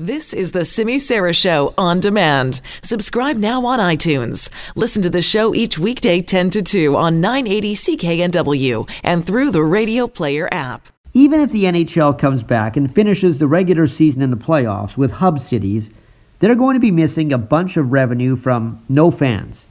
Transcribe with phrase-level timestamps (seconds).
[0.00, 2.62] This is the Simi Sara Show on demand.
[2.82, 4.48] Subscribe now on iTunes.
[4.74, 9.62] Listen to the show each weekday 10 to 2 on 980 CKNW and through the
[9.62, 10.88] Radio Player app.
[11.12, 15.12] Even if the NHL comes back and finishes the regular season in the playoffs with
[15.12, 15.90] hub cities,
[16.38, 19.66] they're going to be missing a bunch of revenue from no fans.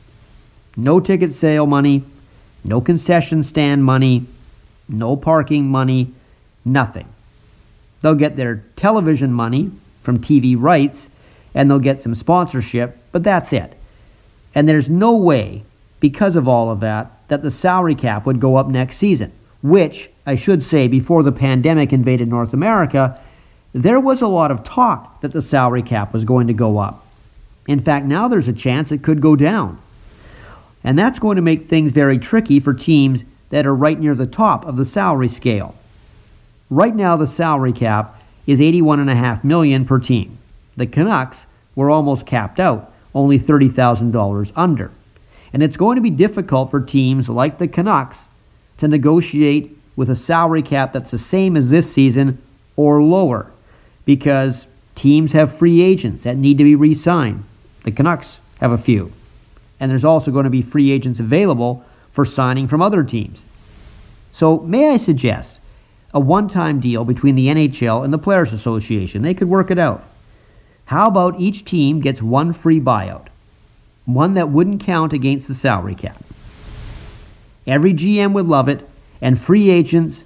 [0.77, 2.03] No ticket sale money,
[2.63, 4.27] no concession stand money,
[4.87, 6.13] no parking money,
[6.63, 7.07] nothing.
[8.03, 9.71] They'll get their television money
[10.09, 11.07] from TV rights
[11.53, 13.75] and they'll get some sponsorship, but that's it.
[14.55, 15.61] And there's no way,
[15.99, 19.31] because of all of that, that the salary cap would go up next season,
[19.61, 23.21] which, I should say, before the pandemic invaded North America,
[23.73, 27.05] there was a lot of talk that the salary cap was going to go up.
[27.67, 29.79] In fact, now there's a chance it could go down.
[30.83, 34.25] And that's going to make things very tricky for teams that are right near the
[34.25, 35.75] top of the salary scale.
[36.71, 38.18] Right now the salary cap
[38.49, 40.39] is 81.5 million per team.
[40.75, 44.89] The Canucks were almost capped out, only $30,000 under.
[45.53, 48.27] And it's going to be difficult for teams like the Canucks
[48.79, 52.41] to negotiate with a salary cap that's the same as this season
[52.75, 53.51] or lower
[54.03, 57.43] because teams have free agents that need to be re signed.
[57.83, 59.11] The Canucks have a few.
[59.79, 63.45] And there's also going to be free agents available for signing from other teams.
[64.31, 65.58] So, may I suggest
[66.13, 69.21] a one time deal between the NHL and the Players Association?
[69.21, 70.03] They could work it out.
[70.85, 73.27] How about each team gets one free buyout?
[74.05, 76.23] One that wouldn't count against the salary cap.
[77.67, 78.87] Every GM would love it,
[79.21, 80.23] and free agents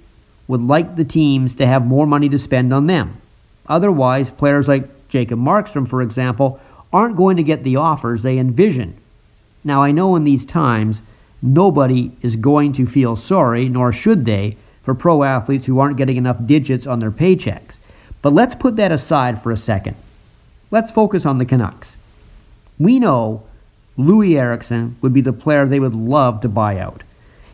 [0.48, 3.18] would like the teams to have more money to spend on them.
[3.66, 6.60] Otherwise, players like Jacob Markstrom, for example,
[6.92, 8.96] aren't going to get the offers they envision.
[9.64, 11.02] Now, I know in these times,
[11.42, 16.16] nobody is going to feel sorry, nor should they, for pro athletes who aren't getting
[16.16, 17.76] enough digits on their paychecks.
[18.22, 19.96] But let's put that aside for a second.
[20.70, 21.96] Let's focus on the Canucks.
[22.78, 23.42] We know
[23.98, 27.02] Loui Eriksson would be the player they would love to buy out.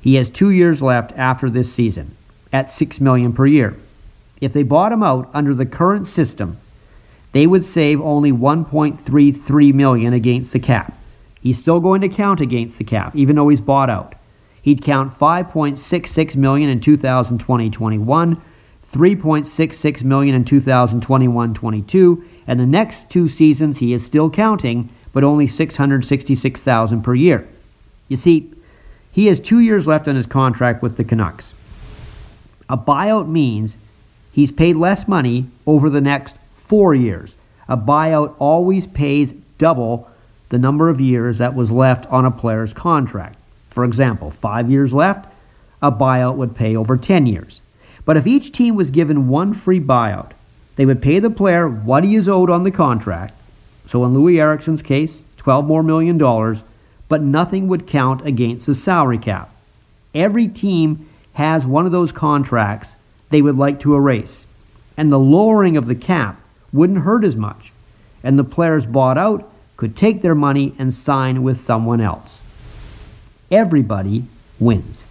[0.00, 2.16] He has two years left after this season
[2.52, 3.76] at six million per year.
[4.40, 6.56] If they bought him out under the current system,
[7.32, 10.96] they would save only 1.33 million against the cap.
[11.40, 14.14] He's still going to count against the cap, even though he's bought out.
[14.62, 18.40] He'd count 5.66 million in 2020-21,
[18.92, 25.46] 3.66 million in 2021-22, and the next two seasons he is still counting, but only
[25.46, 27.48] 666,000 per year.
[28.08, 28.52] You see,
[29.12, 31.54] he has 2 years left on his contract with the Canucks.
[32.68, 33.76] A buyout means
[34.32, 37.34] he's paid less money over the next 4 years.
[37.68, 40.08] A buyout always pays double
[40.48, 43.36] the number of years that was left on a player's contract.
[43.70, 45.32] For example, five years left,
[45.80, 47.62] a buyout would pay over 10 years.
[48.04, 50.32] But if each team was given one free buyout,
[50.76, 53.34] they would pay the player what he is owed on the contract.
[53.86, 56.64] So in Loui Eriksson's case, 12 more million dollars,
[57.08, 59.54] but nothing would count against the salary cap.
[60.14, 62.94] Every team has one of those contracts
[63.30, 64.44] they would like to erase.
[64.96, 66.40] And the lowering of the cap
[66.72, 67.72] wouldn't hurt as much.
[68.22, 72.42] And the players bought out could take their money and sign with someone else.
[73.50, 74.22] Everybody
[74.60, 75.09] wins.